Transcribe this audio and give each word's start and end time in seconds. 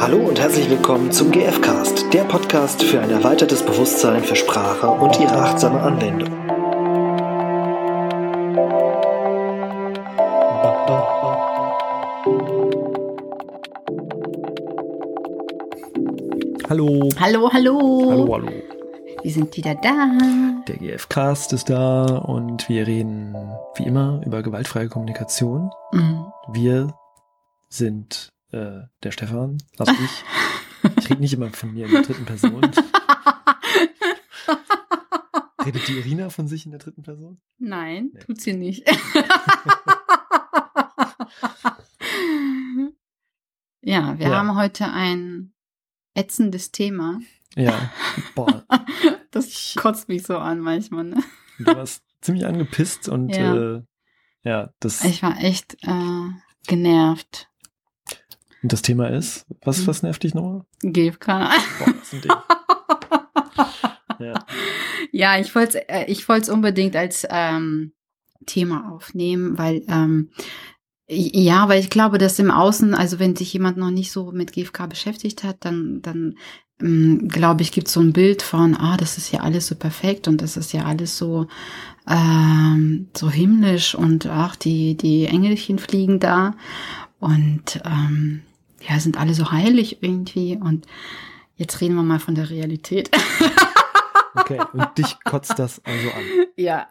Hallo 0.00 0.16
und 0.16 0.40
herzlich 0.40 0.70
willkommen 0.70 1.12
zum 1.12 1.30
GFcast, 1.30 2.10
der 2.14 2.24
Podcast 2.24 2.82
für 2.82 3.02
ein 3.02 3.10
erweitertes 3.10 3.62
Bewusstsein 3.62 4.24
für 4.24 4.34
Sprache 4.34 4.88
und 4.88 5.20
ihre 5.20 5.34
achtsame 5.34 5.78
Anwendung. 5.78 6.30
Hallo. 16.70 17.10
Hallo, 17.20 17.52
hallo. 17.52 18.10
Hallo, 18.10 18.32
hallo. 18.32 18.48
Wir 19.22 19.30
sind 19.30 19.54
wieder 19.54 19.74
da. 19.74 20.16
Der 20.66 20.78
GFcast 20.78 21.52
ist 21.52 21.68
da 21.68 22.06
und 22.16 22.70
wir 22.70 22.86
reden 22.86 23.36
wie 23.76 23.84
immer 23.84 24.22
über 24.24 24.42
gewaltfreie 24.42 24.88
Kommunikation. 24.88 25.70
Mhm. 25.92 26.24
Wir 26.54 26.94
sind 27.68 28.32
äh, 28.52 28.82
der 29.02 29.10
Stefan, 29.12 29.58
also 29.78 29.92
ich. 29.92 30.24
Ich 30.98 31.10
rede 31.10 31.20
nicht 31.20 31.34
immer 31.34 31.50
von 31.50 31.74
mir 31.74 31.84
in 31.86 31.92
der 31.92 32.02
dritten 32.02 32.24
Person. 32.24 32.62
Redet 35.64 35.86
die 35.88 35.98
Irina 35.98 36.30
von 36.30 36.48
sich 36.48 36.64
in 36.64 36.70
der 36.70 36.80
dritten 36.80 37.02
Person? 37.02 37.38
Nein, 37.58 38.10
Nee. 38.14 38.20
tut 38.20 38.40
sie 38.40 38.54
nicht. 38.54 38.88
ja, 43.82 44.18
wir 44.18 44.28
Ja. 44.28 44.36
haben 44.38 44.56
heute 44.56 44.90
ein 44.90 45.52
ätzendes 46.14 46.72
Thema. 46.72 47.20
Ja. 47.56 47.90
Boah, 48.34 48.64
Das 49.32 49.74
kotzt 49.76 50.08
mich 50.08 50.24
so 50.24 50.38
an 50.38 50.58
manchmal. 50.60 51.04
Ne? 51.04 51.22
du 51.58 51.66
warst 51.66 52.02
ziemlich 52.20 52.46
angepisst 52.46 53.08
und 53.08 53.28
Ja. 53.34 53.76
äh, 53.76 53.82
ja, 54.42 54.72
das, 54.80 55.04
Ich 55.04 55.22
war 55.22 55.38
echt 55.38 55.76
äh, 55.82 56.30
genervt. 56.66 57.49
Und 58.62 58.72
das 58.72 58.82
Thema 58.82 59.08
ist, 59.08 59.46
was, 59.62 59.80
Mhm. 59.82 59.86
was 59.86 60.02
nervt 60.02 60.22
dich 60.22 60.34
nochmal? 60.34 60.64
GFK. 60.82 61.26
Boah, 61.26 61.50
das 61.86 62.02
ist 62.02 62.14
ein 62.14 62.20
Ding. 62.22 62.32
Ja. 64.18 64.44
Ja, 65.12 65.38
ich 65.38 65.54
wollte 65.54 65.78
es 65.78 65.84
äh, 65.88 66.04
ich 66.12 66.28
wollt's 66.28 66.50
unbedingt 66.50 66.94
als 66.94 67.26
ähm, 67.30 67.92
Thema 68.44 68.92
aufnehmen, 68.92 69.56
weil 69.56 69.82
ähm, 69.88 70.28
ja, 71.08 71.68
weil 71.70 71.80
ich 71.80 71.88
glaube, 71.88 72.18
dass 72.18 72.38
im 72.38 72.50
Außen, 72.50 72.94
also 72.94 73.18
wenn 73.18 73.34
sich 73.34 73.52
jemand 73.54 73.78
noch 73.78 73.90
nicht 73.90 74.12
so 74.12 74.30
mit 74.30 74.52
GFK 74.52 74.86
beschäftigt 74.88 75.42
hat, 75.42 75.64
dann, 75.64 76.02
dann 76.02 76.36
ähm, 76.82 77.28
glaube 77.28 77.62
ich, 77.62 77.72
gibt 77.72 77.88
es 77.88 77.94
so 77.94 78.00
ein 78.00 78.12
Bild 78.12 78.42
von, 78.42 78.76
ah, 78.76 78.96
das 78.98 79.16
ist 79.16 79.32
ja 79.32 79.40
alles 79.40 79.66
so 79.68 79.74
perfekt 79.74 80.28
und 80.28 80.42
das 80.42 80.58
ist 80.58 80.72
ja 80.74 80.84
alles 80.84 81.16
so 81.16 81.46
ähm, 82.06 83.08
so 83.16 83.30
himmlisch 83.30 83.94
und 83.94 84.26
ach, 84.26 84.54
die 84.54 84.96
die 84.96 85.24
Engelchen 85.26 85.78
fliegen 85.78 86.20
da 86.20 86.54
und 87.18 87.80
ähm, 87.86 88.42
ja, 88.88 88.98
sind 88.98 89.18
alle 89.18 89.34
so 89.34 89.50
heilig 89.50 90.02
irgendwie 90.02 90.56
und 90.56 90.86
jetzt 91.56 91.80
reden 91.80 91.94
wir 91.94 92.02
mal 92.02 92.20
von 92.20 92.34
der 92.34 92.50
Realität. 92.50 93.10
Okay, 94.34 94.60
und 94.72 94.96
dich 94.96 95.16
kotzt 95.24 95.58
das 95.58 95.84
also 95.84 96.08
an. 96.10 96.22
Ja, 96.56 96.88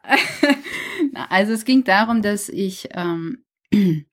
also 1.29 1.53
es 1.53 1.65
ging 1.65 1.83
darum, 1.83 2.21
dass 2.21 2.49
ich 2.49 2.89
ähm, 2.91 3.43
äh, 3.73 4.05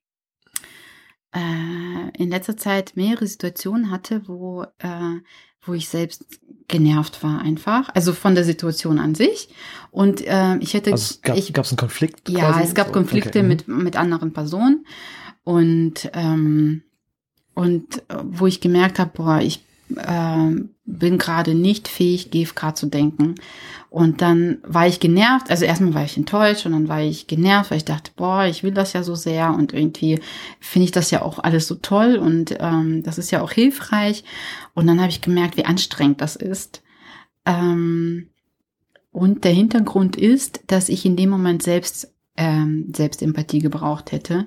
in 2.16 2.30
letzter 2.30 2.56
Zeit 2.56 2.92
mehrere 2.96 3.26
Situationen 3.26 3.90
hatte, 3.90 4.22
wo, 4.28 4.64
äh, 4.78 5.20
wo 5.62 5.74
ich 5.74 5.88
selbst 5.88 6.24
genervt 6.68 7.22
war 7.22 7.40
einfach, 7.40 7.88
also 7.94 8.12
von 8.12 8.34
der 8.34 8.44
Situation 8.44 8.98
an 8.98 9.14
sich. 9.14 9.48
Und 9.90 10.24
äh, 10.26 10.56
ich 10.58 10.74
hätte, 10.74 10.92
Also 10.92 11.14
es 11.14 11.22
gab 11.22 11.36
ich, 11.36 11.56
es 11.56 11.70
einen 11.70 11.78
Konflikt? 11.78 12.28
ja, 12.28 12.60
es 12.60 12.74
gab 12.74 12.88
So, 12.88 12.92
Konflikte 12.92 13.30
okay, 13.30 13.42
mhm. 13.42 13.48
mit, 13.48 13.68
mit 13.68 13.96
anderen 13.96 14.32
Personen 14.32 14.86
und, 15.42 16.10
ähm, 16.12 16.82
und 17.56 18.00
äh, 18.10 18.16
wo 18.22 18.46
ich 18.46 18.60
gemerkt 18.60 18.98
habe, 18.98 19.10
boah, 19.14 19.40
ich 19.40 19.64
ähm, 19.96 20.70
bin 20.84 21.16
gerade 21.16 21.54
nicht 21.54 21.88
fähig, 21.88 22.30
GFK 22.30 22.76
zu 22.76 22.86
denken. 22.86 23.36
Und 23.88 24.20
dann 24.20 24.58
war 24.62 24.86
ich 24.86 25.00
genervt, 25.00 25.50
also 25.50 25.64
erstmal 25.64 25.94
war 25.94 26.04
ich 26.04 26.18
enttäuscht 26.18 26.66
und 26.66 26.72
dann 26.72 26.88
war 26.88 27.00
ich 27.00 27.26
genervt, 27.28 27.70
weil 27.70 27.78
ich 27.78 27.86
dachte, 27.86 28.10
boah, 28.14 28.44
ich 28.44 28.62
will 28.62 28.72
das 28.72 28.92
ja 28.92 29.02
so 29.02 29.14
sehr 29.14 29.54
und 29.54 29.72
irgendwie 29.72 30.20
finde 30.60 30.84
ich 30.84 30.90
das 30.90 31.10
ja 31.10 31.22
auch 31.22 31.38
alles 31.38 31.66
so 31.66 31.76
toll 31.76 32.16
und 32.16 32.54
ähm, 32.60 33.02
das 33.02 33.16
ist 33.16 33.30
ja 33.30 33.40
auch 33.40 33.52
hilfreich. 33.52 34.22
Und 34.74 34.86
dann 34.86 35.00
habe 35.00 35.08
ich 35.08 35.22
gemerkt, 35.22 35.56
wie 35.56 35.64
anstrengend 35.64 36.20
das 36.20 36.36
ist. 36.36 36.82
Ähm, 37.46 38.28
und 39.12 39.44
der 39.44 39.52
Hintergrund 39.52 40.16
ist, 40.16 40.60
dass 40.66 40.90
ich 40.90 41.06
in 41.06 41.16
dem 41.16 41.30
Moment 41.30 41.62
selbst 41.62 42.12
ähm, 42.36 42.92
Selbstempathie 42.94 43.60
gebraucht 43.60 44.12
hätte. 44.12 44.46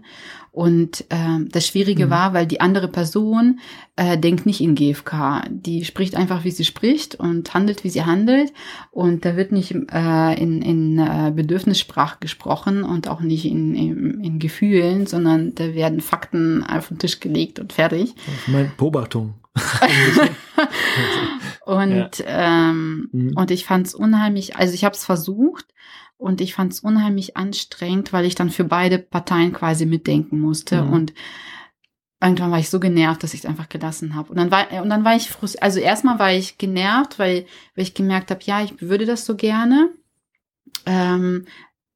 Und 0.51 1.05
ähm, 1.09 1.47
das 1.51 1.67
Schwierige 1.67 2.07
Mhm. 2.07 2.09
war, 2.09 2.33
weil 2.33 2.47
die 2.47 2.59
andere 2.59 2.87
Person 2.87 3.59
äh, 3.95 4.17
denkt 4.17 4.45
nicht 4.45 4.61
in 4.61 4.75
GFK. 4.75 5.43
Die 5.49 5.85
spricht 5.85 6.15
einfach, 6.15 6.43
wie 6.43 6.51
sie 6.51 6.65
spricht 6.65 7.15
und 7.15 7.53
handelt, 7.53 7.83
wie 7.83 7.89
sie 7.89 8.03
handelt. 8.03 8.51
Und 8.91 9.25
da 9.25 9.37
wird 9.37 9.51
nicht 9.51 9.71
äh, 9.71 10.33
in, 10.41 10.61
in 10.61 10.97
äh, 10.97 11.31
Bedürfnissprache 11.33 12.17
gesprochen 12.19 12.83
und 12.83 13.07
auch 13.07 13.21
nicht 13.21 13.45
in, 13.45 13.75
in, 13.75 14.23
in 14.23 14.39
Gefühlen, 14.39 15.05
sondern 15.05 15.53
da 15.55 15.73
werden 15.75 16.01
Fakten 16.01 16.63
auf 16.63 16.87
den 16.89 16.97
Tisch 16.97 17.19
gelegt 17.19 17.59
und 17.59 17.71
fertig. 17.71 18.15
Ich 18.45 18.51
meine, 18.51 18.71
Beobachtung. 18.75 19.35
Und, 21.65 22.23
ähm, 22.25 23.09
Mhm. 23.11 23.33
und 23.35 23.51
ich 23.51 23.65
fand 23.65 23.87
es 23.87 23.93
unheimlich, 23.93 24.55
also 24.55 24.73
ich 24.73 24.85
habe 24.85 24.95
es 24.95 25.05
versucht 25.05 25.65
und 26.17 26.41
ich 26.41 26.55
fand 26.55 26.73
es 26.73 26.79
unheimlich 26.79 27.37
anstrengend, 27.37 28.11
weil 28.11 28.25
ich 28.25 28.35
dann 28.35 28.49
für 28.49 28.63
beide 28.63 28.97
Parteien 28.97 29.53
quasi 29.53 29.85
mitdenken 29.85 30.39
musste. 30.39 30.81
Mhm. 30.81 30.93
Und 30.93 31.13
irgendwann 32.21 32.51
war 32.51 32.59
ich 32.59 32.69
so 32.69 32.79
genervt, 32.79 33.23
dass 33.23 33.33
ich 33.33 33.41
es 33.41 33.45
einfach 33.45 33.69
gelassen 33.69 34.15
habe. 34.15 34.31
Und 34.31 34.37
dann 34.37 34.51
war 34.51 34.71
und 34.81 34.89
dann 34.89 35.05
war 35.05 35.15
ich 35.15 35.29
frustriert. 35.29 35.63
Also 35.63 35.79
erstmal 35.79 36.19
war 36.19 36.33
ich 36.33 36.57
genervt, 36.57 37.19
weil, 37.19 37.45
weil 37.75 37.83
ich 37.83 37.93
gemerkt 37.93 38.31
habe, 38.31 38.41
ja, 38.43 38.61
ich 38.63 38.81
würde 38.81 39.05
das 39.05 39.25
so 39.25 39.35
gerne. 39.35 39.89
Ähm, 40.85 41.45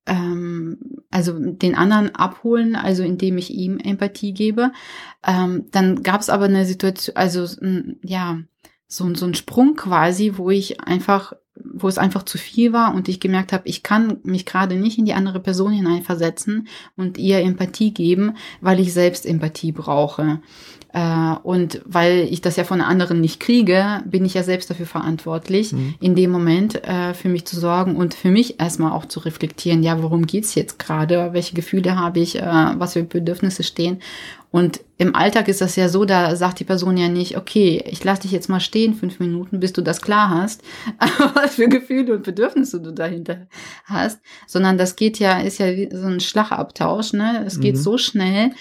ähm, 0.06 0.78
also 1.12 1.38
den 1.38 1.76
anderen 1.76 2.16
abholen, 2.16 2.76
also 2.76 3.04
indem 3.04 3.38
ich 3.38 3.52
ihm 3.52 3.78
Empathie 3.78 4.34
gebe. 4.34 4.72
Ähm, 5.26 5.66
dann 5.72 6.04
gab 6.04 6.22
es 6.22 6.30
aber 6.30 6.46
eine 6.46 6.66
Situation, 6.66 7.16
also 7.16 7.46
ja, 8.04 8.40
so, 8.88 9.14
so 9.16 9.26
ein 9.26 9.36
Sprung 9.36 9.76
quasi, 9.76 10.34
wo 10.36 10.50
ich 10.50 10.82
einfach, 10.82 11.34
wo 11.56 11.88
es 11.88 11.98
einfach 11.98 12.24
zu 12.24 12.38
viel 12.38 12.74
war 12.74 12.96
und 12.96 13.08
ich 13.08 13.20
gemerkt 13.20 13.54
habe, 13.54 13.64
ich 13.68 13.84
kann 13.84 14.18
mich 14.24 14.46
gerade 14.46 14.76
nicht 14.76 14.98
in 14.98 15.06
die 15.06 15.14
andere 15.14 15.40
Person 15.40 15.72
hineinversetzen 15.72 16.68
und 16.98 17.18
ihr 17.18 17.40
Empathie 17.40 17.94
geben, 17.94 18.34
weil 18.62 18.80
ich 18.80 18.94
selbst 18.94 19.26
Empathie 19.26 19.72
brauche. 19.72 20.40
Äh, 20.94 21.36
und 21.44 21.82
weil 21.86 22.28
ich 22.30 22.42
das 22.42 22.56
ja 22.56 22.64
von 22.64 22.82
anderen 22.82 23.20
nicht 23.22 23.40
kriege, 23.40 24.02
bin 24.06 24.26
ich 24.26 24.34
ja 24.36 24.44
selbst 24.44 24.70
dafür 24.70 24.86
verantwortlich, 24.86 25.74
Mhm. 25.74 25.96
in 26.00 26.16
dem 26.16 26.32
Moment 26.32 26.84
äh, 26.84 27.14
für 27.14 27.30
mich 27.30 27.46
zu 27.46 27.60
sorgen 27.60 27.96
und 27.96 28.14
für 28.14 28.30
mich 28.30 28.60
erstmal 28.60 28.92
auch 28.92 29.06
zu 29.06 29.20
reflektieren, 29.20 29.84
ja, 29.84 30.02
worum 30.02 30.26
geht's 30.28 30.56
jetzt 30.56 30.80
gerade, 30.80 31.30
welche 31.34 31.56
Gefühle 31.56 32.00
habe 32.00 32.20
ich, 32.20 32.40
äh, 32.40 32.46
was 32.78 32.94
für 32.94 33.04
Bedürfnisse 33.04 33.64
stehen. 33.64 34.00
Und 34.54 34.82
im 35.00 35.16
Alltag 35.16 35.48
ist 35.48 35.62
das 35.62 35.76
ja 35.76 35.90
so, 35.90 36.06
da 36.06 36.36
sagt 36.36 36.60
die 36.60 36.64
Person 36.64 36.96
ja 36.96 37.08
nicht, 37.10 37.38
okay, 37.38 37.84
ich 37.88 38.04
lasse 38.04 38.22
dich 38.22 38.32
jetzt 38.32 38.50
mal 38.50 38.60
stehen, 38.60 38.94
fünf 38.94 39.20
Minuten, 39.20 39.60
bis 39.60 39.74
du 39.74 39.82
das 39.82 40.00
klar 40.00 40.30
hast, 40.30 40.62
was 41.34 41.56
für 41.56 41.68
Gefühle 41.68 42.14
und 42.14 42.24
Bedürfnisse 42.24 42.80
du 42.80 42.92
dahinter 42.94 43.48
hast, 43.86 44.20
sondern 44.46 44.78
das 44.78 44.96
geht 44.96 45.18
ja, 45.18 45.40
ist 45.40 45.58
ja 45.58 45.76
wie 45.76 45.90
so 45.92 46.06
ein 46.06 46.20
Schlagabtausch, 46.20 47.14
ne? 47.14 47.44
Es 47.48 47.60
geht 47.60 47.76
Mhm. 47.78 47.80
so 47.80 47.98
schnell, 47.98 48.52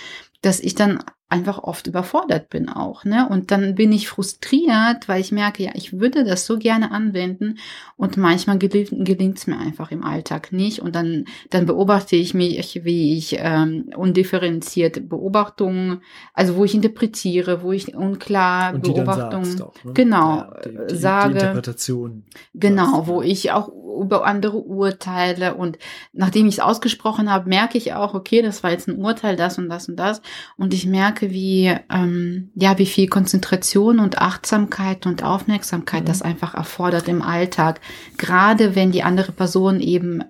dass 0.40 0.60
ich 0.60 0.74
dann 0.74 1.04
einfach 1.32 1.62
oft 1.62 1.86
überfordert 1.86 2.50
bin 2.50 2.68
auch, 2.68 3.04
ne? 3.04 3.26
Und 3.28 3.50
dann 3.50 3.74
bin 3.74 3.90
ich 3.90 4.08
frustriert, 4.08 5.08
weil 5.08 5.22
ich 5.22 5.32
merke, 5.32 5.62
ja, 5.62 5.70
ich 5.74 5.98
würde 5.98 6.24
das 6.24 6.44
so 6.44 6.58
gerne 6.58 6.92
anwenden 6.92 7.58
und 7.96 8.18
manchmal 8.18 8.58
gelingt 8.58 9.38
es 9.38 9.46
mir 9.46 9.58
einfach 9.58 9.90
im 9.90 10.04
Alltag 10.04 10.52
nicht 10.52 10.80
und 10.80 10.94
dann 10.94 11.24
dann 11.48 11.64
beobachte 11.64 12.16
ich 12.16 12.34
mich, 12.34 12.84
wie 12.84 13.16
ich 13.16 13.36
ähm, 13.38 13.90
undifferenziert 13.96 15.08
Beobachtungen, 15.08 16.02
also 16.34 16.56
wo 16.56 16.64
ich 16.64 16.74
interpretiere, 16.74 17.62
wo 17.62 17.72
ich 17.72 17.94
unklar 17.94 18.74
Beobachtungen, 18.74 19.54
ne? 19.84 19.92
genau, 19.94 20.36
Ja, 20.36 20.54
die, 20.64 20.78
die, 20.90 20.96
sage. 20.96 21.34
Die 21.34 21.40
Interpretation. 21.40 22.24
Genau, 22.52 22.96
sagst, 22.96 23.08
wo 23.08 23.22
ja. 23.22 23.28
ich 23.28 23.52
auch 23.52 23.68
über 23.68 24.24
andere 24.24 24.56
urteile 24.58 25.54
und 25.54 25.78
nachdem 26.12 26.46
ich 26.46 26.54
es 26.54 26.60
ausgesprochen 26.60 27.30
habe, 27.30 27.48
merke 27.48 27.78
ich 27.78 27.94
auch, 27.94 28.14
okay, 28.14 28.42
das 28.42 28.62
war 28.62 28.70
jetzt 28.70 28.88
ein 28.88 28.96
Urteil, 28.96 29.36
das 29.36 29.58
und 29.58 29.68
das 29.68 29.88
und 29.88 29.96
das 29.96 30.22
und 30.56 30.74
ich 30.74 30.86
merke, 30.86 31.21
wie 31.30 31.72
ähm, 31.90 32.50
ja, 32.54 32.78
wie 32.78 32.86
viel 32.86 33.06
Konzentration 33.08 33.98
und 34.00 34.18
Achtsamkeit 34.18 35.06
und 35.06 35.22
Aufmerksamkeit 35.22 36.02
Mhm. 36.02 36.06
das 36.06 36.22
einfach 36.22 36.54
erfordert 36.54 37.08
im 37.08 37.22
Alltag, 37.22 37.80
gerade 38.18 38.74
wenn 38.74 38.90
die 38.92 39.02
andere 39.02 39.32
Person 39.32 39.80
eben 39.80 40.20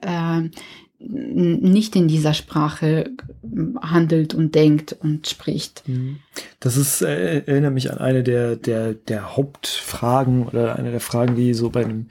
n- 1.01 1.61
nicht 1.61 1.97
in 1.97 2.07
dieser 2.09 2.35
Sprache 2.35 3.11
ähm, 3.45 3.79
handelt 3.83 4.35
und 4.35 4.55
denkt 4.55 4.93
und 5.01 5.27
spricht. 5.29 5.83
Mhm. 5.89 6.19
Das 6.61 6.77
ist, 6.77 7.03
äh, 7.03 7.41
erinnert 7.47 7.75
mich 7.75 7.91
an 7.91 7.99
eine 7.99 8.23
der, 8.23 8.57
der, 8.57 8.95
der 8.95 9.37
Hauptfragen 9.37 10.47
oder 10.47 10.77
eine 10.77 10.91
der 10.93 11.01
Fragen, 11.01 11.35
die 11.37 11.55
so 11.55 11.71
bei 11.71 11.85
einem, 11.85 12.07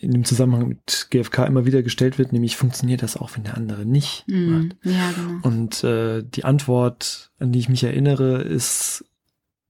in 0.00 0.10
dem 0.12 0.24
Zusammenhang 0.24 0.68
mit 0.68 1.08
GFK 1.10 1.46
immer 1.46 1.64
wieder 1.66 1.82
gestellt 1.82 2.18
wird, 2.18 2.32
nämlich 2.32 2.56
funktioniert 2.56 3.02
das 3.02 3.16
auch, 3.16 3.30
wenn 3.36 3.44
der 3.44 3.56
andere 3.56 3.84
nicht 3.86 4.24
Mhm. 4.28 4.50
macht? 4.50 4.76
Ja, 4.84 5.10
genau. 5.12 5.40
Und 5.42 5.84
äh, 5.84 6.22
die 6.22 6.44
Antwort, 6.44 7.30
an 7.38 7.52
die 7.52 7.58
ich 7.58 7.68
mich 7.68 7.84
erinnere, 7.84 8.42
ist 8.42 9.04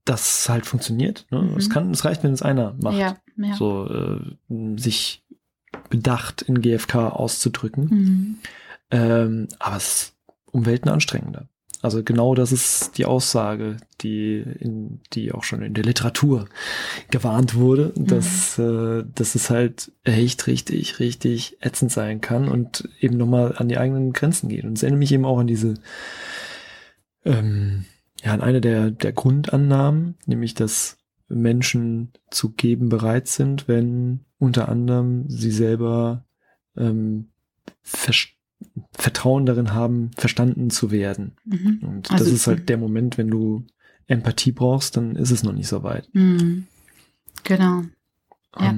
das 0.04 0.48
halt 0.48 0.66
funktioniert. 0.66 1.26
Ne? 1.30 1.42
Mhm. 1.42 1.56
Es 1.56 1.70
kann, 1.70 1.90
es 1.90 2.04
reicht, 2.04 2.22
wenn 2.22 2.32
es 2.32 2.42
einer 2.42 2.74
macht. 2.80 2.96
Ja, 2.98 3.16
ja. 3.36 3.54
So 3.56 3.88
äh, 3.88 4.76
sich 4.78 5.24
bedacht 5.90 6.42
in 6.42 6.60
GFK 6.60 6.94
auszudrücken. 7.10 7.84
Mhm. 7.90 8.38
Ähm, 8.90 9.48
aber 9.58 9.76
es 9.76 9.86
ist 9.88 10.16
um 10.52 10.66
Welten 10.66 10.90
anstrengender. 10.90 11.48
Also 11.84 12.02
genau 12.02 12.34
das 12.34 12.50
ist 12.50 12.96
die 12.96 13.04
Aussage, 13.04 13.76
die 14.00 14.36
in, 14.38 15.02
die 15.12 15.32
auch 15.32 15.44
schon 15.44 15.60
in 15.60 15.74
der 15.74 15.84
Literatur 15.84 16.46
gewarnt 17.10 17.56
wurde, 17.56 17.92
dass, 17.94 18.58
äh, 18.58 19.04
dass 19.14 19.34
es 19.34 19.50
halt 19.50 19.92
echt 20.02 20.46
richtig, 20.46 20.98
richtig 20.98 21.58
ätzend 21.60 21.92
sein 21.92 22.22
kann 22.22 22.48
und 22.48 22.88
eben 23.00 23.18
nochmal 23.18 23.56
an 23.58 23.68
die 23.68 23.76
eigenen 23.76 24.14
Grenzen 24.14 24.48
geht. 24.48 24.64
Und 24.64 24.78
es 24.78 24.82
erinnert 24.82 25.00
mich 25.00 25.12
eben 25.12 25.26
auch 25.26 25.38
an 25.38 25.46
diese, 25.46 25.74
ähm, 27.26 27.84
ja, 28.22 28.32
an 28.32 28.40
eine 28.40 28.62
der, 28.62 28.90
der 28.90 29.12
Grundannahmen, 29.12 30.14
nämlich 30.24 30.54
dass 30.54 30.96
Menschen 31.28 32.12
zu 32.30 32.52
geben 32.52 32.88
bereit 32.88 33.28
sind, 33.28 33.68
wenn 33.68 34.24
unter 34.38 34.70
anderem 34.70 35.28
sie 35.28 35.50
selber 35.50 36.24
ähm, 36.78 37.28
vers- 37.82 38.28
Vertrauen 38.92 39.46
darin 39.46 39.74
haben, 39.74 40.10
verstanden 40.16 40.70
zu 40.70 40.90
werden. 40.90 41.32
Mhm. 41.44 41.80
Und 41.82 42.10
Also- 42.10 42.24
das 42.24 42.32
ist 42.32 42.46
halt 42.46 42.68
der 42.68 42.78
Moment, 42.78 43.18
wenn 43.18 43.28
du 43.28 43.64
Empathie 44.06 44.52
brauchst, 44.52 44.96
dann 44.96 45.16
ist 45.16 45.30
es 45.30 45.42
noch 45.42 45.52
nicht 45.52 45.68
so 45.68 45.82
weit. 45.82 46.08
Mhm. 46.12 46.66
Genau. 47.42 47.82
Ja. 48.56 48.72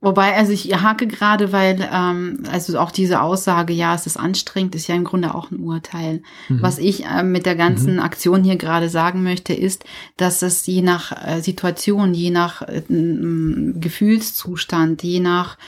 Wobei, 0.00 0.34
also 0.34 0.52
ich 0.52 0.74
hake 0.74 1.06
gerade, 1.06 1.52
weil, 1.52 1.86
ähm, 1.92 2.44
also 2.50 2.78
auch 2.78 2.90
diese 2.90 3.20
Aussage, 3.20 3.74
ja, 3.74 3.94
es 3.94 4.06
ist 4.06 4.16
anstrengend, 4.16 4.74
ist 4.74 4.86
ja 4.86 4.94
im 4.94 5.04
Grunde 5.04 5.34
auch 5.34 5.50
ein 5.50 5.60
Urteil. 5.60 6.22
mhm. 6.48 6.62
Was 6.62 6.78
ich 6.78 7.04
äh, 7.04 7.22
mit 7.24 7.44
der 7.44 7.56
ganzen 7.56 7.98
Aktion 7.98 8.42
hier 8.42 8.56
gerade 8.56 8.88
sagen 8.88 9.22
möchte, 9.22 9.52
ist, 9.52 9.84
dass 10.16 10.40
es 10.40 10.64
je 10.64 10.80
nach 10.80 11.12
äh, 11.26 11.42
Situation, 11.42 12.14
je 12.14 12.30
nach 12.30 12.62
äh, 12.62 12.80
Gefühlszustand, 12.88 15.02
je 15.02 15.20
nach 15.20 15.58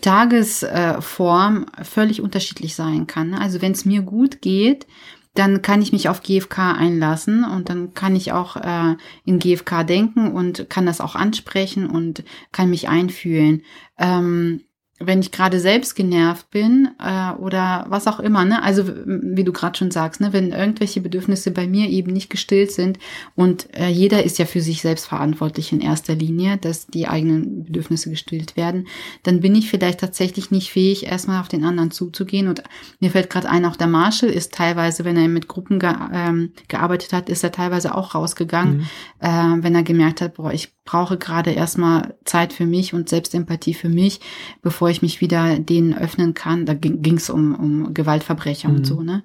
Tagesform 0.00 1.66
völlig 1.82 2.20
unterschiedlich 2.20 2.74
sein 2.74 3.06
kann. 3.06 3.30
ne? 3.30 3.40
Also 3.40 3.62
wenn 3.62 3.72
es 3.72 3.84
mir 3.84 4.02
gut 4.02 4.40
geht, 4.40 4.86
dann 5.34 5.62
kann 5.62 5.80
ich 5.80 5.92
mich 5.92 6.08
auf 6.08 6.22
GFK 6.22 6.76
einlassen 6.76 7.44
und 7.44 7.70
dann 7.70 7.94
kann 7.94 8.14
ich 8.14 8.32
auch 8.32 8.56
äh, 8.56 8.96
in 9.24 9.38
GFK 9.38 9.84
denken 9.84 10.32
und 10.32 10.68
kann 10.68 10.84
das 10.84 11.00
auch 11.00 11.14
ansprechen 11.14 11.86
und 11.88 12.22
kann 12.52 12.68
mich 12.68 12.88
einfühlen. 12.88 13.62
Ähm, 13.98 14.62
wenn 15.06 15.20
ich 15.20 15.32
gerade 15.32 15.60
selbst 15.60 15.94
genervt 15.94 16.50
bin 16.50 16.90
äh, 16.98 17.32
oder 17.32 17.86
was 17.88 18.06
auch 18.06 18.20
immer, 18.20 18.44
ne? 18.44 18.62
Also 18.62 18.84
wie 19.06 19.44
du 19.44 19.52
gerade 19.52 19.78
schon 19.78 19.90
sagst, 19.90 20.20
ne, 20.20 20.32
wenn 20.32 20.52
irgendwelche 20.52 21.00
Bedürfnisse 21.00 21.50
bei 21.50 21.66
mir 21.66 21.88
eben 21.88 22.12
nicht 22.12 22.30
gestillt 22.30 22.72
sind 22.72 22.98
und 23.34 23.68
äh, 23.74 23.88
jeder 23.88 24.24
ist 24.24 24.38
ja 24.38 24.44
für 24.44 24.60
sich 24.60 24.82
selbst 24.82 25.06
verantwortlich 25.06 25.72
in 25.72 25.80
erster 25.80 26.14
Linie, 26.14 26.56
dass 26.56 26.86
die 26.86 27.08
eigenen 27.08 27.64
Bedürfnisse 27.64 28.10
gestillt 28.10 28.56
werden, 28.56 28.86
dann 29.22 29.40
bin 29.40 29.54
ich 29.54 29.68
vielleicht 29.70 30.00
tatsächlich 30.00 30.50
nicht 30.50 30.70
fähig, 30.70 31.06
erstmal 31.06 31.40
auf 31.40 31.48
den 31.48 31.64
anderen 31.64 31.90
zuzugehen. 31.90 32.48
Und 32.48 32.62
mir 33.00 33.10
fällt 33.10 33.30
gerade 33.30 33.48
ein, 33.48 33.64
auch 33.64 33.76
der 33.76 33.86
Marshall 33.86 34.30
ist 34.30 34.54
teilweise, 34.54 35.04
wenn 35.04 35.16
er 35.16 35.28
mit 35.28 35.48
Gruppen 35.48 35.78
ge 35.78 35.92
ähm, 36.12 36.52
gearbeitet 36.68 37.12
hat, 37.12 37.28
ist 37.28 37.44
er 37.44 37.52
teilweise 37.52 37.94
auch 37.94 38.14
rausgegangen, 38.14 38.78
Mhm. 38.78 38.86
äh, 39.20 39.62
wenn 39.62 39.74
er 39.74 39.82
gemerkt 39.82 40.20
hat, 40.20 40.34
boah, 40.34 40.52
ich 40.52 40.72
brauche 40.84 41.16
gerade 41.16 41.50
erstmal 41.52 42.16
Zeit 42.24 42.52
für 42.52 42.66
mich 42.66 42.92
und 42.92 43.08
Selbstempathie 43.08 43.74
für 43.74 43.88
mich, 43.88 44.20
bevor 44.62 44.90
ich 44.90 45.00
mich 45.02 45.20
wieder 45.20 45.58
denen 45.58 45.96
öffnen 45.96 46.34
kann. 46.34 46.66
Da 46.66 46.74
ging 46.74 47.16
es 47.16 47.30
um, 47.30 47.54
um 47.54 47.94
Gewaltverbrecher 47.94 48.68
Mhm. 48.68 48.74
und 48.76 48.84
so, 48.86 49.02
ne? 49.02 49.22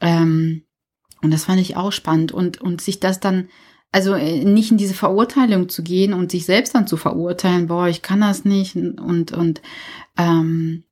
Ähm, 0.00 0.62
und 1.22 1.30
das 1.32 1.44
fand 1.44 1.60
ich 1.60 1.76
auch 1.76 1.92
spannend. 1.92 2.32
Und, 2.32 2.60
und 2.60 2.80
sich 2.82 3.00
das 3.00 3.20
dann, 3.20 3.48
also 3.90 4.12
äh, 4.14 4.44
nicht 4.44 4.70
in 4.70 4.76
diese 4.76 4.92
Verurteilung 4.94 5.70
zu 5.70 5.82
gehen 5.82 6.12
und 6.12 6.30
sich 6.30 6.44
selbst 6.44 6.74
dann 6.74 6.86
zu 6.86 6.98
verurteilen, 6.98 7.68
boah, 7.68 7.88
ich 7.88 8.02
kann 8.02 8.20
das 8.20 8.44
nicht 8.44 8.76
und, 8.76 9.32
und 9.32 9.62
ähm, 10.18 10.84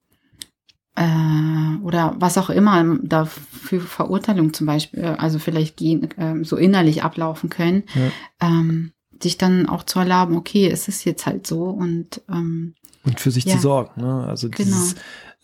äh, 0.97 1.77
oder 1.83 2.15
was 2.19 2.39
auch 2.39 2.49
immer 2.51 2.97
da 3.03 3.27
für 3.27 3.81
Verurteilung 3.81 4.55
zum 4.55 4.67
Beispiel, 4.67 5.01
äh, 5.01 5.07
also 5.19 5.39
vielleicht 5.39 5.77
gehen, 5.77 6.09
ähm, 6.17 6.45
so 6.45 6.57
innerlich 6.57 7.03
ablaufen 7.03 7.51
können, 7.51 7.83
Ja. 7.95 8.49
ähm, 8.49 8.93
sich 9.23 9.39
dann 9.39 9.67
auch 9.69 9.85
zu 9.85 9.99
erlauben, 9.99 10.37
okay, 10.37 10.69
es 10.69 10.89
ist 10.89 11.05
jetzt 11.05 11.27
halt 11.27 11.47
so 11.47 11.65
und 11.65 12.23
ähm, 12.29 12.75
Und 13.05 13.21
für 13.21 13.31
sich 13.31 13.45
Ja. 13.45 13.57
zu 13.57 13.61
sorgen, 13.63 14.01
ne? 14.01 14.27
Also 14.27 14.49
Genau. 14.49 14.63
dieses 14.65 14.95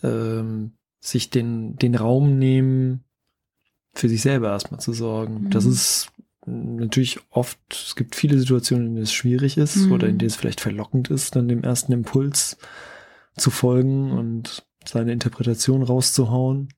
ähm, 0.02 0.72
sich 0.98 1.30
den, 1.30 1.76
den 1.76 1.94
Raum 1.94 2.38
nehmen, 2.38 3.04
für 3.92 4.08
sich 4.08 4.22
selber 4.22 4.48
erstmal 4.50 4.80
zu 4.80 4.92
sorgen. 4.92 5.44
Mhm. 5.44 5.50
Das 5.50 5.64
ist 5.66 6.10
natürlich 6.46 7.20
oft, 7.30 7.58
es 7.70 7.96
gibt 7.96 8.14
viele 8.16 8.38
Situationen, 8.38 8.86
in 8.86 8.94
denen 8.94 9.04
es 9.04 9.12
schwierig 9.12 9.56
ist 9.58 9.76
Mhm. 9.76 9.92
oder 9.92 10.08
in 10.08 10.18
denen 10.18 10.28
es 10.28 10.36
vielleicht 10.36 10.60
verlockend 10.60 11.10
ist, 11.10 11.36
dann 11.36 11.48
dem 11.48 11.62
ersten 11.64 11.92
Impuls 11.92 12.56
zu 13.36 13.50
folgen 13.50 14.12
und 14.12 14.64
seine 14.86 15.12
Interpretation 15.12 15.82
rauszuhauen. 15.82 16.68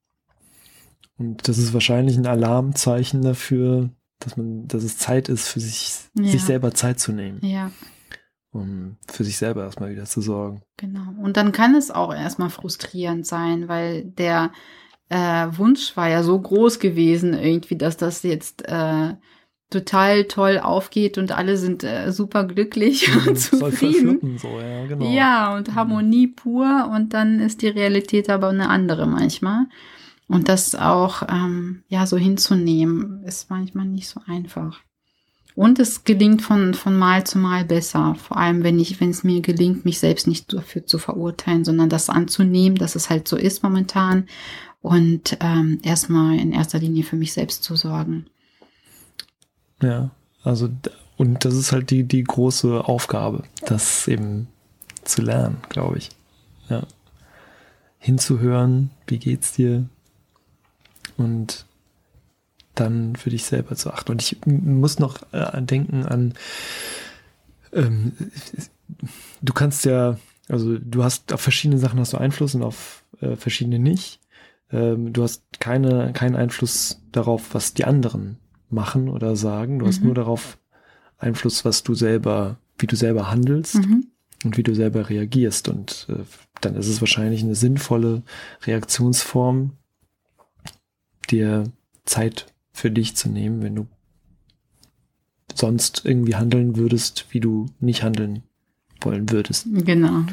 Und 1.18 1.46
das 1.48 1.58
ist 1.58 1.72
wahrscheinlich 1.74 2.16
ein 2.16 2.26
Alarmzeichen 2.26 3.22
dafür, 3.22 3.90
dass 4.24 4.36
man, 4.36 4.66
dass 4.68 4.82
es 4.84 4.98
Zeit 4.98 5.28
ist, 5.28 5.48
für 5.48 5.60
sich, 5.60 5.92
Ja. 6.14 6.30
sich 6.30 6.42
selber 6.42 6.72
Zeit 6.72 7.00
zu 7.00 7.12
nehmen, 7.12 7.40
ja, 7.44 7.70
um 8.52 8.96
für 9.10 9.24
sich 9.24 9.36
selber 9.38 9.64
erstmal 9.64 9.90
wieder 9.90 10.04
zu 10.04 10.20
sorgen. 10.20 10.62
genau. 10.76 11.06
Und 11.22 11.36
dann 11.36 11.52
kann 11.52 11.74
es 11.74 11.90
auch 11.90 12.14
erstmal 12.14 12.50
frustrierend 12.50 13.26
sein, 13.26 13.68
weil 13.68 14.04
der 14.04 14.52
äh, 15.08 15.46
Wunsch 15.56 15.96
war 15.96 16.08
ja 16.08 16.22
so 16.22 16.38
groß 16.38 16.78
gewesen, 16.78 17.34
irgendwie, 17.34 17.76
dass 17.76 17.96
das 17.96 18.22
jetzt 18.22 18.66
äh, 18.68 19.14
total 19.70 20.24
toll 20.24 20.58
aufgeht 20.58 21.16
und 21.16 21.32
alle 21.32 21.56
sind 21.56 21.82
äh, 21.82 22.12
super 22.12 22.44
glücklich 22.44 23.08
und 23.26 23.38
Soll 23.38 23.58
voll 23.60 23.70
zufrieden. 23.72 24.36
so, 24.38 24.48
ja, 24.60 24.86
genau. 24.86 25.10
Ja, 25.10 25.56
und 25.56 25.74
Harmonie 25.74 26.26
pur 26.26 26.90
und 26.94 27.14
dann 27.14 27.40
ist 27.40 27.62
die 27.62 27.68
Realität 27.68 28.28
aber 28.28 28.50
eine 28.50 28.68
andere 28.68 29.06
manchmal. 29.06 29.66
Und 30.28 30.48
das 30.48 30.74
auch 30.74 31.22
ähm, 31.28 31.82
ja 31.88 32.06
so 32.06 32.16
hinzunehmen, 32.16 33.22
ist 33.24 33.50
manchmal 33.50 33.86
nicht 33.86 34.08
so 34.08 34.20
einfach. 34.26 34.80
Und 35.54 35.78
es 35.78 36.04
gelingt 36.04 36.40
von, 36.40 36.72
von 36.72 36.96
Mal 36.96 37.24
zu 37.24 37.38
Mal 37.38 37.64
besser. 37.64 38.14
Vor 38.14 38.38
allem, 38.38 38.62
wenn 38.62 38.78
ich, 38.78 39.00
wenn 39.00 39.10
es 39.10 39.22
mir 39.22 39.42
gelingt, 39.42 39.84
mich 39.84 39.98
selbst 39.98 40.26
nicht 40.26 40.52
dafür 40.52 40.86
zu 40.86 40.98
verurteilen, 40.98 41.64
sondern 41.64 41.90
das 41.90 42.08
anzunehmen, 42.08 42.78
dass 42.78 42.94
es 42.94 43.10
halt 43.10 43.28
so 43.28 43.36
ist 43.36 43.62
momentan. 43.62 44.26
Und 44.80 45.36
ähm, 45.40 45.78
erstmal 45.82 46.38
in 46.38 46.52
erster 46.52 46.78
Linie 46.78 47.04
für 47.04 47.16
mich 47.16 47.34
selbst 47.34 47.62
zu 47.64 47.76
sorgen. 47.76 48.26
Ja, 49.82 50.10
also 50.42 50.70
und 51.16 51.44
das 51.44 51.54
ist 51.54 51.72
halt 51.72 51.90
die, 51.90 52.04
die 52.04 52.24
große 52.24 52.84
Aufgabe, 52.84 53.44
das 53.66 54.08
eben 54.08 54.48
zu 55.04 55.22
lernen, 55.22 55.58
glaube 55.68 55.98
ich. 55.98 56.10
Ja. 56.68 56.86
Hinzuhören, 57.98 58.90
wie 59.06 59.18
geht's 59.18 59.52
dir? 59.52 59.88
Und 61.24 61.66
dann 62.74 63.16
für 63.16 63.30
dich 63.30 63.44
selber 63.44 63.76
zu 63.76 63.92
achten. 63.92 64.12
Und 64.12 64.22
ich 64.22 64.38
muss 64.46 64.98
noch 64.98 65.22
äh, 65.32 65.60
denken 65.62 66.04
an, 66.06 66.34
ähm, 67.72 68.12
du 69.42 69.52
kannst 69.52 69.84
ja, 69.84 70.18
also 70.48 70.78
du 70.78 71.04
hast 71.04 71.32
auf 71.32 71.40
verschiedene 71.40 71.78
Sachen 71.78 72.00
hast 72.00 72.12
du 72.12 72.18
Einfluss 72.18 72.54
und 72.54 72.62
auf 72.62 73.04
äh, 73.20 73.36
verschiedene 73.36 73.78
nicht. 73.78 74.20
Ähm, 74.70 75.12
du 75.12 75.22
hast 75.22 75.42
keine, 75.60 76.12
keinen 76.12 76.36
Einfluss 76.36 77.00
darauf, 77.12 77.54
was 77.54 77.74
die 77.74 77.84
anderen 77.84 78.38
machen 78.70 79.08
oder 79.08 79.36
sagen. 79.36 79.78
Du 79.78 79.86
hast 79.86 80.00
Mhm. 80.00 80.06
nur 80.06 80.14
darauf 80.14 80.58
Einfluss, 81.18 81.64
was 81.64 81.82
du 81.82 81.94
selber, 81.94 82.56
wie 82.78 82.86
du 82.86 82.96
selber 82.96 83.30
handelst 83.30 83.74
Mhm. 83.76 84.06
und 84.44 84.56
wie 84.56 84.62
du 84.62 84.74
selber 84.74 85.08
reagierst. 85.10 85.68
Und 85.68 86.06
äh, 86.08 86.24
dann 86.62 86.74
ist 86.74 86.88
es 86.88 87.00
wahrscheinlich 87.02 87.42
eine 87.42 87.54
sinnvolle 87.54 88.22
Reaktionsform, 88.66 89.72
dir 91.32 91.64
Zeit 92.04 92.46
für 92.72 92.90
dich 92.90 93.16
zu 93.16 93.28
nehmen, 93.28 93.62
wenn 93.62 93.74
du 93.74 93.86
sonst 95.54 96.02
irgendwie 96.04 96.34
handeln 96.36 96.76
würdest, 96.76 97.26
wie 97.30 97.40
du 97.40 97.66
nicht 97.80 98.02
handeln 98.02 98.42
wollen 99.00 99.30
würdest. 99.30 99.66
Genau. 99.70 100.24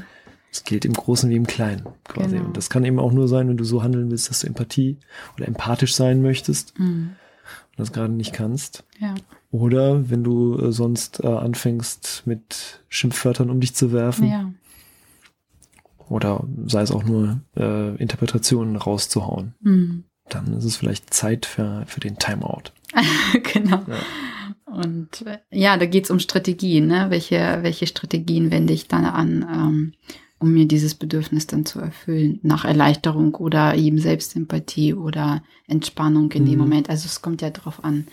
Das 0.51 0.63
gilt 0.63 0.85
im 0.85 0.93
Großen 0.93 1.29
wie 1.29 1.35
im 1.35 1.45
Kleinen 1.47 1.85
quasi. 2.05 2.35
Genau. 2.35 2.45
Und 2.47 2.57
das 2.57 2.69
kann 2.69 2.85
eben 2.85 2.99
auch 2.99 3.11
nur 3.11 3.27
sein, 3.27 3.47
wenn 3.49 3.57
du 3.57 3.63
so 3.63 3.83
handeln 3.83 4.09
willst, 4.09 4.29
dass 4.29 4.39
du 4.41 4.47
Empathie 4.47 4.97
oder 5.35 5.47
empathisch 5.47 5.93
sein 5.95 6.21
möchtest 6.21 6.77
Mhm. 6.79 7.11
und 7.71 7.77
das 7.79 7.91
gerade 7.91 8.13
nicht 8.13 8.33
kannst. 8.33 8.83
Ja. 8.99 9.15
Oder 9.51 10.09
wenn 10.09 10.23
du 10.23 10.57
äh, 10.57 10.71
sonst 10.71 11.23
äh, 11.23 11.27
anfängst 11.27 12.23
mit 12.25 12.81
Schimpfwörtern 12.87 13.49
um 13.49 13.59
dich 13.59 13.75
zu 13.75 13.91
werfen 13.91 14.27
Ja. 14.29 14.51
oder 16.07 16.43
sei 16.65 16.81
es 16.81 16.91
auch 16.91 17.03
nur 17.03 17.41
äh, 17.57 17.95
Interpretationen 17.97 18.75
rauszuhauen, 18.75 19.53
Mhm. 19.61 20.03
Dann 20.29 20.53
ist 20.53 20.65
es 20.65 20.77
vielleicht 20.77 21.13
Zeit 21.13 21.45
für, 21.45 21.83
für 21.87 21.99
den 21.99 22.17
Timeout. 22.17 22.71
genau. 23.53 23.83
Ja. 23.87 23.99
Und 24.65 25.25
äh, 25.25 25.39
ja, 25.51 25.77
da 25.77 25.85
geht's 25.85 26.11
um 26.11 26.19
Strategien, 26.19 26.87
ne? 26.87 27.07
Welche, 27.09 27.59
welche 27.61 27.87
Strategien 27.87 28.51
wende 28.51 28.73
ich 28.73 28.87
dann 28.87 29.05
an, 29.05 29.47
ähm, 29.51 29.93
um 30.39 30.53
mir 30.53 30.67
dieses 30.67 30.95
Bedürfnis 30.95 31.47
dann 31.47 31.65
zu 31.65 31.79
erfüllen, 31.79 32.39
nach 32.43 32.65
Erleichterung 32.65 33.35
oder 33.35 33.75
eben 33.75 33.99
Selbstempathie 33.99 34.93
oder 34.93 35.43
Entspannung 35.67 36.31
in 36.31 36.45
dem 36.45 36.53
Mhm. 36.53 36.59
Moment. 36.59 36.89
Also 36.89 37.07
es 37.07 37.21
kommt 37.21 37.41
ja 37.41 37.49
drauf 37.49 37.83
an. 37.83 38.07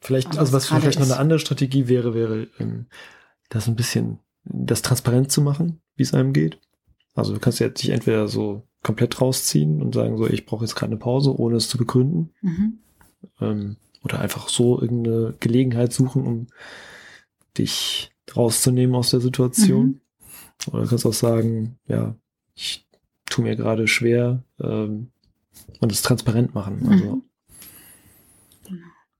Vielleicht, 0.00 0.38
also 0.38 0.52
was 0.52 0.64
es 0.64 0.68
vielleicht 0.70 0.98
noch 0.98 1.06
eine 1.06 1.18
andere 1.18 1.38
Strategie 1.38 1.88
wäre, 1.88 2.14
wäre, 2.14 2.48
ähm, 2.58 2.86
das 3.50 3.68
ein 3.68 3.76
bisschen, 3.76 4.18
das 4.44 4.82
transparent 4.82 5.30
zu 5.30 5.42
machen, 5.42 5.80
wie 5.96 6.02
es 6.02 6.14
einem 6.14 6.32
geht. 6.32 6.58
Also 7.14 7.34
du 7.34 7.38
kannst 7.38 7.60
ja 7.60 7.68
dich 7.68 7.90
entweder 7.90 8.26
so 8.28 8.66
komplett 8.82 9.20
rausziehen 9.20 9.82
und 9.82 9.94
sagen 9.94 10.16
so, 10.16 10.26
ich 10.26 10.46
brauche 10.46 10.64
jetzt 10.64 10.74
gerade 10.74 10.92
eine 10.92 10.98
Pause, 10.98 11.38
ohne 11.38 11.56
es 11.56 11.68
zu 11.68 11.78
begründen. 11.78 12.30
Mhm. 12.40 12.78
Ähm, 13.40 13.76
oder 14.02 14.20
einfach 14.20 14.48
so 14.48 14.80
irgendeine 14.80 15.34
Gelegenheit 15.40 15.92
suchen, 15.92 16.26
um 16.26 16.46
dich 17.58 18.12
rauszunehmen 18.34 18.94
aus 18.94 19.10
der 19.10 19.20
Situation. 19.20 19.86
Mhm. 19.86 20.00
Oder 20.72 20.82
du 20.84 20.88
kannst 20.88 21.06
auch 21.06 21.12
sagen, 21.12 21.78
ja, 21.86 22.14
ich 22.54 22.86
tue 23.26 23.44
mir 23.44 23.56
gerade 23.56 23.88
schwer 23.88 24.42
ähm, 24.60 25.10
und 25.80 25.92
es 25.92 26.02
transparent 26.02 26.54
machen. 26.54 26.86
Also, 26.88 27.14
Mhm. 27.14 27.22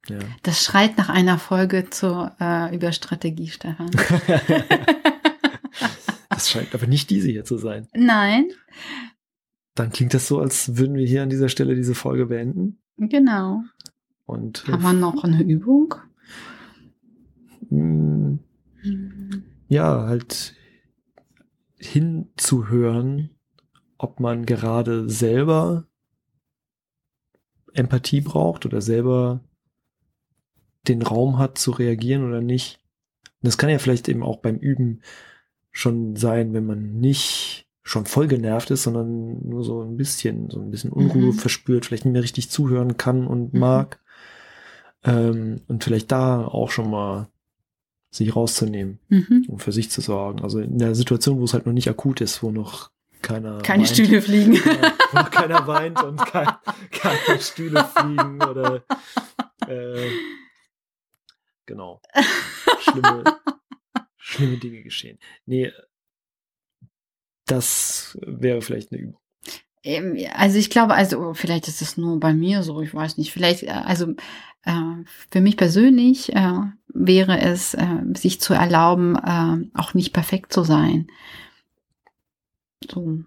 Ja. 0.09 0.19
Das 0.43 0.65
schreit 0.65 0.99
nach 0.99 1.09
einer 1.09 1.39
Folge 1.39 1.89
zur, 1.91 2.35
äh, 2.41 2.75
über 2.75 2.93
Strategie, 2.93 3.49
Stefan. 3.49 3.91
das 6.31 6.51
scheint 6.51 6.75
aber 6.75 6.87
nicht 6.87 7.11
diese 7.11 7.29
hier 7.29 7.45
zu 7.45 7.59
sein. 7.59 7.87
Nein, 7.95 8.49
Dann 9.75 9.91
klingt 9.91 10.15
das 10.15 10.27
so, 10.27 10.41
als 10.41 10.77
würden 10.77 10.95
wir 10.97 11.07
hier 11.07 11.23
an 11.23 11.31
dieser 11.31 11.49
Stelle 11.49 11.75
diese 11.75 11.95
Folge 11.95 12.27
beenden. 12.27 12.79
genau. 12.99 13.63
Und 14.27 14.65
äh, 14.69 14.73
Haben 14.73 14.83
wir 14.83 14.93
noch 14.93 15.25
eine 15.25 15.43
Übung? 15.43 15.95
Mhm. 17.69 18.41
ja, 19.69 20.07
halt 20.07 20.55
hinzuhören, 21.77 23.31
ob 23.97 24.19
man 24.19 24.45
gerade 24.45 25.09
selber 25.09 25.87
Empathie 27.73 28.21
braucht 28.21 28.67
oder 28.67 28.81
selber 28.81 29.41
den 30.89 31.03
Raum 31.03 31.39
hat 31.39 31.59
zu 31.59 31.71
reagieren 31.71 32.25
oder 32.25 32.41
nicht. 32.41 32.81
Das 33.43 33.59
kann 33.59 33.71
ja 33.71 33.79
vielleicht 33.79 34.09
eben 34.09 34.23
auch 34.23 34.39
beim 34.39 34.57
Üben 34.57 35.03
schon 35.71 36.17
sein, 36.17 36.53
wenn 36.53 36.67
man 36.67 36.99
nicht 36.99 37.70
schon 37.83 38.07
voll 38.07 38.29
genervt 38.29 38.71
ist, 38.71 38.83
sondern 38.83 39.47
nur 39.49 39.65
so 39.65 39.83
ein 39.83 39.97
bisschen, 39.97 40.51
so 40.51 40.61
ein 40.61 40.71
bisschen 40.71 40.93
Unruhe 40.93 41.27
Mhm. 41.27 41.33
verspürt, 41.33 41.87
vielleicht 41.87 42.05
nicht 42.05 42.13
mehr 42.13 42.23
richtig 42.23 42.51
zuhören 42.51 42.97
kann 42.97 43.27
und 43.27 43.55
Mhm. 43.55 43.61
mag. 43.61 44.01
Ähm, 45.03 45.63
und 45.67 45.83
vielleicht 45.83 46.13
da 46.13 46.45
auch 46.45 46.71
schon 46.71 46.91
mal 46.91 47.29
sich 48.11 48.35
rauszunehmen 48.37 48.99
Mhm. 49.09 49.47
um 49.49 49.59
für 49.59 49.73
sich 49.73 49.91
zu 49.91 50.01
sorgen. 50.01 50.43
Also 50.43 50.59
in 50.59 50.79
der 50.79 50.95
Situation, 50.95 51.39
wo 51.41 51.45
es 51.45 51.55
halt 51.55 51.65
noch 51.65 51.73
nicht 51.73 51.89
akut 51.89 52.21
ist, 52.21 52.43
wo 52.43 52.51
noch 52.51 52.91
keiner 53.23 53.59
Keine 53.59 53.85
weint, 53.85 53.93
Stühle 53.93 54.21
fliegen. 54.21 54.53
Wo 55.13 55.17
noch 55.19 55.31
keiner 55.31 55.67
weint 55.67 56.03
und 56.03 56.19
kein, 56.27 56.49
keine 56.91 57.41
Stühle 57.41 57.85
fliegen 57.85 58.43
oder 58.43 58.83
äh, 59.69 60.11
genau. 61.67 62.01
Schlimme, 62.81 63.25
schlimme 64.17 64.57
Dinge 64.59 64.83
geschehen. 64.83 65.19
Nee, 65.47 65.71
das 67.51 68.19
wäre 68.27 68.63
vielleicht 68.63 68.93
eine 68.93 69.01
Übung. 69.03 69.17
Ähm, 69.83 70.17
Also 70.35 70.59
ich 70.59 70.71
glaube, 70.71 70.95
also 70.95 71.33
vielleicht 71.35 71.67
ist 71.69 71.81
es 71.83 71.97
nur 71.97 72.21
bei 72.21 72.35
mir 72.35 72.63
so, 72.63 72.81
ich 72.83 72.93
weiß 72.95 73.17
nicht. 73.19 73.33
Vielleicht, 73.33 73.63
äh, 73.63 73.69
also 73.71 74.15
äh, 74.65 74.73
für 75.31 75.41
mich 75.41 75.57
persönlich 75.57 76.35
äh, 76.35 76.53
wäre 76.93 77.41
es, 77.41 77.75
äh, 77.75 77.87
sich 78.17 78.41
zu 78.41 78.53
erlauben, 78.55 79.17
äh, 79.17 79.79
auch 79.79 79.95
nicht 79.95 80.13
perfekt 80.13 80.53
zu 80.53 80.65
sein. 80.65 81.07
So. 82.91 83.21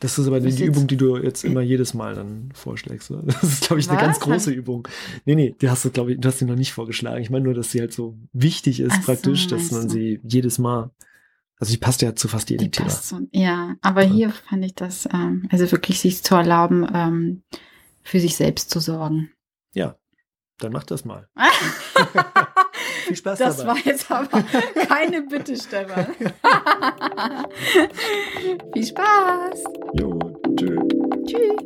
Das 0.00 0.18
ist 0.18 0.26
aber 0.26 0.40
die 0.40 0.48
jetzt- 0.48 0.60
Übung, 0.60 0.86
die 0.88 0.96
du 0.96 1.16
jetzt 1.16 1.44
immer 1.44 1.60
jedes 1.60 1.94
Mal 1.94 2.14
dann 2.16 2.50
vorschlägst. 2.54 3.10
oder? 3.12 3.22
Das 3.22 3.42
ist, 3.44 3.66
glaube 3.68 3.80
ich, 3.80 3.88
eine 3.88 3.98
Was? 3.98 4.04
ganz 4.04 4.20
große 4.20 4.50
Übung. 4.50 4.88
Nee, 5.24 5.36
nee, 5.36 5.54
die 5.60 5.70
hast 5.70 5.84
du, 5.84 5.90
glaube 5.90 6.12
ich, 6.12 6.20
du 6.20 6.26
hast 6.28 6.38
sie 6.38 6.44
noch 6.44 6.56
nicht 6.56 6.72
vorgeschlagen. 6.72 7.22
Ich 7.22 7.30
meine 7.30 7.44
nur, 7.44 7.54
dass 7.54 7.70
sie 7.70 7.80
halt 7.80 7.92
so 7.92 8.16
wichtig 8.32 8.80
ist 8.80 8.92
Ach 8.92 9.00
so, 9.02 9.06
praktisch, 9.12 9.46
dass 9.46 9.60
meinst 9.60 9.72
man 9.72 9.82
du? 9.82 9.88
sie 9.90 10.20
jedes 10.24 10.58
Mal, 10.58 10.90
also 11.62 11.72
die 11.74 11.78
passt 11.78 12.02
ja 12.02 12.12
zu 12.16 12.26
fast 12.26 12.50
jedem 12.50 12.64
Die 12.64 12.70
Thema. 12.72 12.88
passt 12.88 13.06
so. 13.08 13.20
Ja, 13.30 13.76
aber 13.82 14.02
Ja. 14.02 14.10
hier 14.12 14.30
fand 14.30 14.64
ich 14.64 14.74
das, 14.74 15.06
ähm, 15.12 15.48
also 15.52 15.70
wirklich 15.70 16.00
sich 16.00 16.24
zu 16.24 16.34
erlauben, 16.34 16.84
ähm, 16.92 17.42
für 18.02 18.18
sich 18.18 18.34
selbst 18.34 18.68
zu 18.70 18.80
sorgen. 18.80 19.30
Ja, 19.72 19.94
dann 20.58 20.72
mach 20.72 20.82
das 20.82 21.04
mal. 21.04 21.28
Viel 23.06 23.14
Spaß 23.16 23.38
Das 23.38 23.58
dabei. 23.58 23.68
war 23.70 23.78
jetzt 23.86 24.10
aber 24.10 24.42
keine 24.88 25.22
Bitte, 25.22 25.56
Stefan. 25.56 26.06
Viel 28.74 28.84
Spaß. 28.86 29.62
Jo, 30.00 30.18
tschö. 30.56 30.76
Tschüss. 31.26 31.56